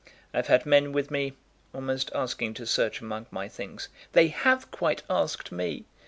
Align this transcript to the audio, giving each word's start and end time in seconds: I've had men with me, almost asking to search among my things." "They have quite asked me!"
I've 0.33 0.47
had 0.47 0.65
men 0.65 0.93
with 0.93 1.11
me, 1.11 1.33
almost 1.75 2.09
asking 2.15 2.55
to 2.55 2.65
search 2.65 3.01
among 3.01 3.27
my 3.29 3.47
things." 3.47 3.87
"They 4.13 4.29
have 4.29 4.71
quite 4.71 5.03
asked 5.07 5.51
me!" 5.51 5.85